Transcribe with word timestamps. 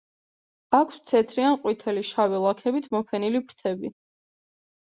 აქვთ 0.77 1.03
თეთრი 1.11 1.45
ან 1.49 1.59
ყვითელი, 1.65 2.05
შავი 2.13 2.39
ლაქებით 2.47 2.89
მოფენილი 2.97 3.43
ფრთები. 3.53 3.93